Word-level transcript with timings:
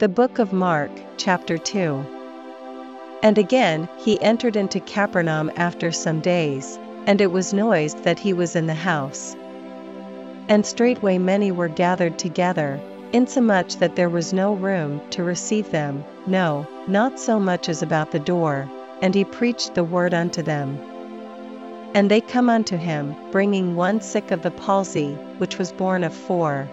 The 0.00 0.08
book 0.08 0.40
of 0.40 0.52
Mark, 0.52 0.90
chapter 1.18 1.56
2. 1.56 2.04
And 3.22 3.38
again, 3.38 3.88
he 3.96 4.20
entered 4.20 4.56
into 4.56 4.80
Capernaum 4.80 5.52
after 5.54 5.92
some 5.92 6.18
days, 6.18 6.80
and 7.06 7.20
it 7.20 7.30
was 7.30 7.54
noised 7.54 8.02
that 8.02 8.18
he 8.18 8.32
was 8.32 8.56
in 8.56 8.66
the 8.66 8.74
house. 8.74 9.36
And 10.48 10.66
straightway 10.66 11.18
many 11.18 11.52
were 11.52 11.68
gathered 11.68 12.18
together, 12.18 12.80
insomuch 13.12 13.76
that 13.76 13.94
there 13.94 14.08
was 14.08 14.32
no 14.32 14.54
room 14.54 15.00
to 15.10 15.22
receive 15.22 15.70
them, 15.70 16.02
no, 16.26 16.66
not 16.88 17.20
so 17.20 17.38
much 17.38 17.68
as 17.68 17.80
about 17.80 18.10
the 18.10 18.18
door, 18.18 18.68
and 19.00 19.14
he 19.14 19.24
preached 19.24 19.76
the 19.76 19.84
word 19.84 20.12
unto 20.12 20.42
them. 20.42 20.76
And 21.94 22.10
they 22.10 22.20
come 22.20 22.50
unto 22.50 22.76
him, 22.76 23.14
bringing 23.30 23.76
one 23.76 24.00
sick 24.00 24.32
of 24.32 24.42
the 24.42 24.50
palsy, 24.50 25.14
which 25.38 25.56
was 25.56 25.70
borne 25.70 26.02
of 26.02 26.12
four. 26.12 26.68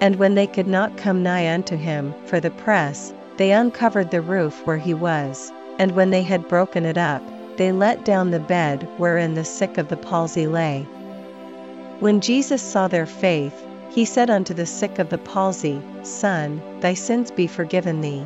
And 0.00 0.16
when 0.16 0.34
they 0.34 0.46
could 0.46 0.68
not 0.68 0.96
come 0.96 1.22
nigh 1.22 1.52
unto 1.52 1.76
him 1.76 2.14
for 2.26 2.40
the 2.40 2.50
press, 2.50 3.12
they 3.36 3.52
uncovered 3.52 4.10
the 4.10 4.20
roof 4.20 4.64
where 4.64 4.78
he 4.78 4.94
was, 4.94 5.52
and 5.78 5.92
when 5.92 6.10
they 6.10 6.22
had 6.22 6.48
broken 6.48 6.84
it 6.84 6.98
up, 6.98 7.22
they 7.56 7.72
let 7.72 8.04
down 8.04 8.30
the 8.30 8.38
bed 8.38 8.88
wherein 8.96 9.34
the 9.34 9.44
sick 9.44 9.78
of 9.78 9.88
the 9.88 9.96
palsy 9.96 10.46
lay. 10.46 10.86
When 12.00 12.20
Jesus 12.20 12.62
saw 12.62 12.86
their 12.86 13.06
faith, 13.06 13.66
he 13.90 14.04
said 14.04 14.30
unto 14.30 14.54
the 14.54 14.66
sick 14.66 15.00
of 15.00 15.08
the 15.08 15.18
palsy, 15.18 15.82
Son, 16.04 16.62
thy 16.80 16.94
sins 16.94 17.32
be 17.32 17.48
forgiven 17.48 18.00
thee. 18.00 18.24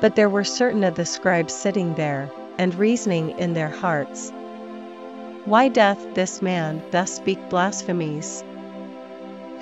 But 0.00 0.16
there 0.16 0.30
were 0.30 0.44
certain 0.44 0.84
of 0.84 0.94
the 0.94 1.04
scribes 1.04 1.52
sitting 1.52 1.94
there, 1.94 2.30
and 2.56 2.74
reasoning 2.74 3.38
in 3.38 3.52
their 3.52 3.68
hearts, 3.68 4.32
Why 5.44 5.68
doth 5.68 6.14
this 6.14 6.40
man 6.40 6.82
thus 6.90 7.12
speak 7.12 7.50
blasphemies? 7.50 8.42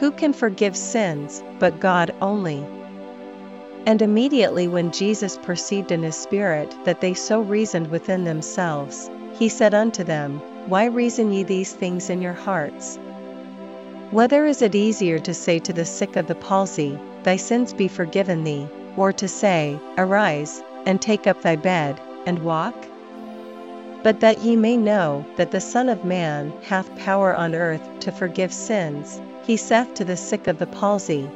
Who 0.01 0.11
can 0.11 0.33
forgive 0.33 0.77
sins, 0.77 1.43
but 1.59 1.79
God 1.79 2.13
only? 2.21 2.67
And 3.87 4.03
immediately 4.03 4.67
when 4.67 4.91
Jesus 4.91 5.39
perceived 5.39 5.93
in 5.93 6.03
his 6.03 6.17
spirit 6.17 6.75
that 6.85 7.01
they 7.01 7.15
so 7.15 7.41
reasoned 7.41 7.91
within 7.91 8.25
themselves, 8.25 9.09
he 9.35 9.49
said 9.49 9.73
unto 9.73 10.03
them, 10.03 10.41
Why 10.67 10.87
reason 10.87 11.33
ye 11.33 11.43
these 11.43 11.73
things 11.73 12.11
in 12.11 12.23
your 12.23 12.33
hearts? 12.33 12.99
Whether 14.11 14.47
is 14.47 14.63
it 14.63 14.75
easier 14.75 15.19
to 15.21 15.35
say 15.35 15.59
to 15.61 15.73
the 15.73 15.85
sick 15.85 16.17
of 16.17 16.27
the 16.27 16.35
palsy, 16.35 16.99
Thy 17.23 17.37
sins 17.37 17.73
be 17.73 17.89
forgiven 17.89 18.45
thee, 18.45 18.69
or 18.97 19.13
to 19.13 19.29
say, 19.29 19.79
Arise, 19.97 20.63
and 20.87 21.01
take 21.01 21.27
up 21.27 21.43
thy 21.43 21.57
bed, 21.57 22.01
and 22.27 22.41
walk? 22.41 22.75
But 24.03 24.21
that 24.21 24.41
ye 24.41 24.57
may 24.57 24.77
know 24.77 25.25
that 25.37 25.51
the 25.51 25.61
Son 25.61 25.89
of 25.89 26.05
Man 26.05 26.53
hath 26.63 26.97
power 26.99 27.35
on 27.35 27.55
earth 27.55 27.89
to 28.01 28.13
forgive 28.13 28.53
sins, 28.53 29.21
he 29.47 29.57
saith 29.57 29.95
to 29.95 30.05
the 30.05 30.17
sick 30.17 30.47
of 30.47 30.59
the 30.59 30.67
palsy, 30.67 31.29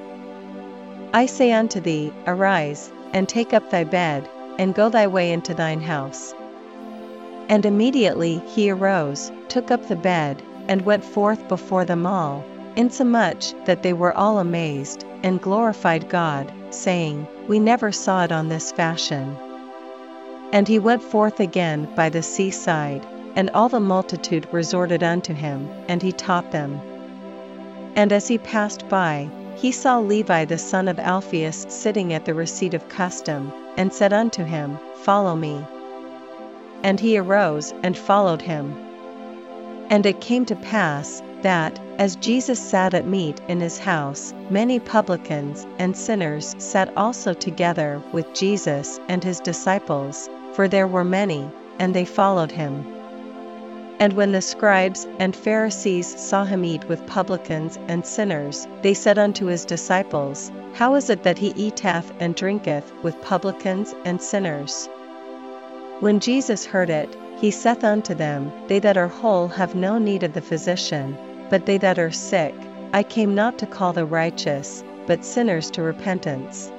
I 1.13 1.25
say 1.25 1.53
unto 1.53 1.81
thee, 1.81 2.13
Arise, 2.27 2.93
and 3.15 3.27
take 3.27 3.55
up 3.55 3.71
thy 3.71 3.85
bed, 3.85 4.29
and 4.59 4.75
go 4.75 4.91
thy 4.91 5.07
way 5.07 5.33
into 5.33 5.55
thine 5.55 5.81
house. 5.81 6.35
And 7.49 7.65
immediately 7.65 8.43
he 8.47 8.71
arose, 8.71 9.33
took 9.49 9.71
up 9.71 9.89
the 9.89 9.97
bed, 9.97 10.43
and 10.69 10.85
went 10.85 11.03
forth 11.03 11.49
before 11.49 11.87
them 11.87 12.07
all, 12.07 12.45
insomuch 12.77 13.55
that 13.65 13.83
they 13.83 13.95
were 13.95 14.15
all 14.15 14.39
amazed, 14.39 15.05
and 15.23 15.41
glorified 15.41 16.11
God, 16.11 16.53
saying, 16.69 17.27
We 17.49 17.59
never 17.59 17.91
saw 17.91 18.25
it 18.25 18.33
on 18.33 18.51
this 18.51 18.71
fashion. 18.71 19.35
And 20.53 20.69
he 20.69 20.79
went 20.79 21.03
forth 21.03 21.41
again 21.41 21.89
by 21.97 22.11
the 22.11 22.23
seaside, 22.23 23.07
and 23.35 23.49
all 23.51 23.71
the 23.71 23.81
multitude 23.81 24.47
resorted 24.53 25.03
unto 25.03 25.33
him, 25.33 25.69
and 25.89 26.03
he 26.03 26.13
taught 26.13 26.53
them. 26.53 26.81
And 27.99 28.13
as 28.13 28.29
he 28.29 28.39
passed 28.39 28.89
by, 28.89 29.29
he 29.57 29.73
saw 29.73 29.99
Levi 29.99 30.45
the 30.45 30.57
son 30.57 30.87
of 30.87 31.01
Alphaeus 31.01 31.67
sitting 31.69 32.13
at 32.13 32.27
the 32.27 32.33
receipt 32.33 32.73
of 32.73 32.89
custom, 32.89 33.53
and 33.77 33.93
said 33.93 34.13
unto 34.13 34.45
him, 34.45 34.79
Follow 35.03 35.35
me. 35.35 35.67
And 36.85 37.01
he 37.01 37.19
arose 37.19 37.75
and 37.83 37.99
followed 37.99 38.41
him. 38.41 38.73
And 39.91 40.07
it 40.07 40.21
came 40.21 40.45
to 40.45 40.55
pass, 40.55 41.25
that, 41.43 41.81
as 41.99 42.15
Jesus 42.15 42.61
sat 42.61 42.95
at 42.95 43.05
meat 43.05 43.41
in 43.49 43.59
his 43.59 43.81
house, 43.81 44.33
many 44.49 44.79
publicans 44.79 45.67
and 45.81 45.97
sinners 45.97 46.55
sat 46.59 46.97
also 46.97 47.33
together 47.33 48.01
with 48.13 48.33
Jesus 48.33 49.01
and 49.09 49.25
his 49.25 49.41
disciples, 49.41 50.31
for 50.53 50.69
there 50.69 50.87
were 50.87 51.03
many, 51.03 51.51
and 51.81 51.95
they 51.95 52.05
followed 52.05 52.53
him. 52.53 52.98
And 54.01 54.13
when 54.13 54.31
the 54.31 54.41
scribes 54.41 55.09
and 55.19 55.35
Pharisees 55.35 56.07
saw 56.21 56.45
him 56.45 56.65
eat 56.65 56.89
with 56.89 57.07
publicans 57.07 57.79
and 57.89 58.07
sinners, 58.07 58.69
they 58.83 58.95
said 58.95 59.19
unto 59.19 59.47
his 59.47 59.65
disciples, 59.65 60.53
How 60.75 60.95
is 60.95 61.11
it 61.11 61.25
that 61.25 61.39
he 61.39 61.53
eateth 61.57 62.13
and 62.21 62.37
drinketh 62.37 62.93
with 63.03 63.21
publicans 63.23 63.95
and 64.05 64.23
sinners? 64.23 64.89
When 65.99 66.21
Jesus 66.21 66.65
heard 66.65 66.91
it, 66.91 67.17
he 67.41 67.51
saith 67.51 67.83
unto 67.83 68.15
them, 68.15 68.53
They 68.69 68.79
that 68.79 68.97
are 68.97 69.09
whole 69.09 69.49
have 69.49 69.75
no 69.75 69.99
need 69.99 70.23
of 70.23 70.33
the 70.33 70.41
physician, 70.41 71.19
but 71.51 71.67
they 71.67 71.79
that 71.79 71.99
are 71.99 72.13
sick. 72.13 72.55
I 72.93 73.03
came 73.03 73.35
not 73.35 73.59
to 73.59 73.67
call 73.67 73.93
the 73.93 74.07
righteous, 74.07 74.85
but 75.09 75.25
sinners 75.25 75.73
to 75.73 75.83
repentance. 75.83 76.71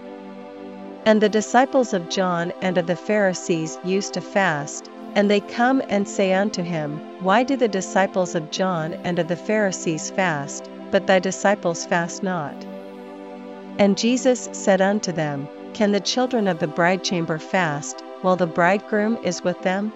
And 1.05 1.19
the 1.19 1.29
disciples 1.29 1.93
of 1.93 2.09
John 2.09 2.53
and 2.61 2.77
of 2.77 2.87
the 2.87 2.95
Pharisees 2.95 3.77
used 3.83 4.13
to 4.13 4.21
fast, 4.21 4.89
and 5.15 5.29
they 5.29 5.39
come 5.39 5.81
and 5.89 6.07
say 6.07 6.33
unto 6.33 6.61
him, 6.61 6.99
Why 7.21 7.43
do 7.43 7.55
the 7.55 7.67
disciples 7.67 8.35
of 8.35 8.51
John 8.51 8.93
and 9.03 9.19
of 9.19 9.27
the 9.27 9.35
Pharisees 9.35 10.09
fast, 10.11 10.69
but 10.91 11.07
thy 11.07 11.19
disciples 11.19 11.85
fast 11.85 12.23
not? 12.23 12.55
And 13.77 13.97
Jesus 13.97 14.49
said 14.51 14.81
unto 14.81 15.11
them, 15.11 15.47
Can 15.73 15.91
the 15.91 15.99
children 15.99 16.47
of 16.47 16.59
the 16.59 16.67
bridechamber 16.67 17.39
fast, 17.39 18.03
while 18.21 18.35
the 18.35 18.47
bridegroom 18.47 19.17
is 19.23 19.43
with 19.43 19.61
them? 19.61 19.93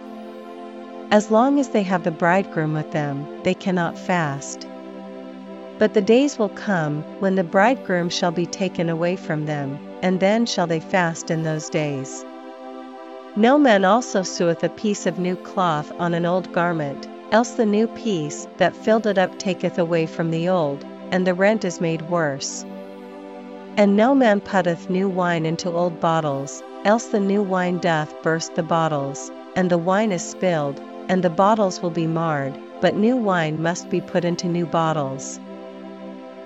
As 1.11 1.29
long 1.29 1.59
as 1.59 1.69
they 1.69 1.83
have 1.83 2.03
the 2.03 2.11
bridegroom 2.11 2.73
with 2.73 2.91
them, 2.91 3.27
they 3.43 3.53
cannot 3.53 3.97
fast. 3.97 4.67
But 5.77 5.93
the 5.93 6.01
days 6.01 6.39
will 6.39 6.49
come, 6.49 7.03
when 7.19 7.35
the 7.35 7.43
bridegroom 7.43 8.09
shall 8.09 8.31
be 8.31 8.45
taken 8.45 8.89
away 8.89 9.15
from 9.15 9.45
them, 9.45 9.77
and 10.01 10.19
then 10.19 10.45
shall 10.45 10.65
they 10.65 10.79
fast 10.79 11.29
in 11.29 11.43
those 11.43 11.69
days. 11.69 12.25
No 13.35 13.57
man 13.57 13.83
also 13.83 14.21
seweth 14.21 14.63
a 14.63 14.69
piece 14.69 15.07
of 15.07 15.17
new 15.17 15.35
cloth 15.35 15.91
on 15.97 16.13
an 16.13 16.23
old 16.23 16.53
garment, 16.53 17.07
else 17.31 17.53
the 17.53 17.65
new 17.65 17.87
piece 17.87 18.47
that 18.57 18.75
filled 18.75 19.07
it 19.07 19.17
up 19.17 19.39
taketh 19.39 19.79
away 19.79 20.05
from 20.05 20.29
the 20.29 20.47
old, 20.47 20.85
and 21.09 21.25
the 21.25 21.33
rent 21.33 21.65
is 21.65 21.81
made 21.81 22.11
worse. 22.11 22.63
And 23.75 23.97
no 23.97 24.13
man 24.13 24.39
putteth 24.39 24.87
new 24.87 25.09
wine 25.09 25.47
into 25.47 25.71
old 25.71 25.99
bottles, 25.99 26.61
else 26.85 27.07
the 27.07 27.19
new 27.19 27.41
wine 27.41 27.79
doth 27.79 28.13
burst 28.21 28.53
the 28.53 28.61
bottles, 28.61 29.31
and 29.55 29.71
the 29.71 29.79
wine 29.79 30.11
is 30.11 30.21
spilled, 30.23 30.79
and 31.09 31.23
the 31.23 31.31
bottles 31.31 31.81
will 31.81 31.89
be 31.89 32.05
marred, 32.05 32.55
but 32.81 32.95
new 32.95 33.17
wine 33.17 33.59
must 33.59 33.89
be 33.89 33.99
put 33.99 34.23
into 34.23 34.47
new 34.47 34.67
bottles. 34.67 35.39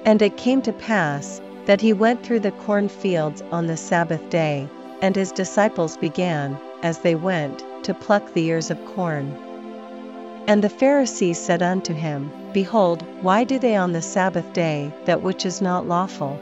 And 0.05 0.21
it 0.21 0.37
came 0.37 0.61
to 0.61 0.71
pass, 0.71 1.41
that 1.65 1.81
he 1.81 1.91
went 1.91 2.23
through 2.23 2.39
the 2.39 2.51
cornfields 2.51 3.43
on 3.51 3.67
the 3.67 3.75
Sabbath 3.75 4.29
day, 4.29 4.69
and 5.01 5.17
his 5.17 5.33
disciples 5.33 5.97
began, 5.97 6.57
as 6.83 6.99
they 6.99 7.15
went, 7.15 7.63
to 7.83 7.93
pluck 7.93 8.33
the 8.33 8.45
ears 8.45 8.69
of 8.71 8.85
corn. 8.85 9.35
And 10.47 10.63
the 10.63 10.69
Pharisees 10.69 11.37
said 11.37 11.61
unto 11.61 11.93
him, 11.93 12.31
Behold, 12.53 13.03
why 13.21 13.43
do 13.43 13.59
they 13.59 13.75
on 13.75 13.91
the 13.91 14.01
Sabbath 14.01 14.53
day 14.53 14.91
that 15.05 15.21
which 15.21 15.45
is 15.45 15.61
not 15.61 15.87
lawful? 15.87 16.39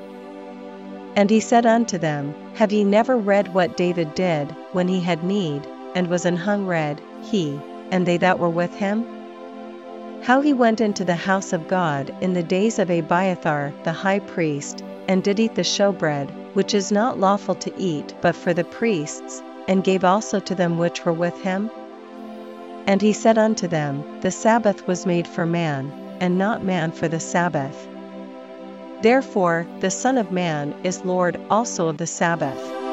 And 1.15 1.29
he 1.29 1.39
said 1.39 1.65
unto 1.65 1.97
them, 1.97 2.35
Have 2.55 2.71
ye 2.71 2.83
never 2.83 3.17
read 3.17 3.53
what 3.53 3.77
David 3.77 4.13
did, 4.15 4.55
when 4.73 4.87
he 4.87 4.99
had 4.99 5.23
need, 5.23 5.65
and 5.95 6.07
was 6.07 6.25
an 6.25 6.37
hungred, 6.37 6.99
he, 7.21 7.59
and 7.89 8.05
they 8.05 8.17
that 8.17 8.37
were 8.37 8.49
with 8.49 8.75
him? 8.75 9.05
How 10.21 10.41
he 10.41 10.53
went 10.53 10.81
into 10.81 11.05
the 11.05 11.15
house 11.15 11.53
of 11.53 11.67
God 11.67 12.13
in 12.19 12.33
the 12.33 12.43
days 12.43 12.79
of 12.79 12.89
Abiathar 12.89 13.71
the 13.83 13.93
high 13.93 14.19
priest, 14.19 14.83
and 15.07 15.23
did 15.23 15.39
eat 15.39 15.55
the 15.55 15.63
showbread, 15.63 16.29
which 16.53 16.73
is 16.73 16.91
not 16.91 17.19
lawful 17.19 17.55
to 17.55 17.71
eat 17.77 18.13
but 18.21 18.35
for 18.35 18.53
the 18.53 18.63
priests, 18.63 19.41
and 19.67 19.83
gave 19.83 20.03
also 20.03 20.39
to 20.39 20.55
them 20.55 20.77
which 20.77 21.05
were 21.05 21.13
with 21.13 21.41
him? 21.41 21.69
And 22.87 23.01
he 23.01 23.13
said 23.13 23.37
unto 23.37 23.67
them, 23.67 24.03
The 24.21 24.31
Sabbath 24.31 24.87
was 24.87 25.05
made 25.05 25.27
for 25.27 25.45
man, 25.45 25.91
and 26.19 26.37
not 26.37 26.63
man 26.63 26.91
for 26.91 27.07
the 27.07 27.19
Sabbath. 27.19 27.87
Therefore 29.01 29.67
the 29.79 29.91
Son 29.91 30.17
of 30.17 30.31
Man 30.31 30.73
is 30.83 31.05
Lord 31.05 31.39
also 31.49 31.87
of 31.87 31.97
the 31.97 32.07
Sabbath. 32.07 32.84